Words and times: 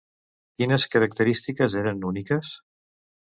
Quines 0.61 0.85
característiques 0.95 1.77
eren 1.83 2.01
úniques? 2.13 2.55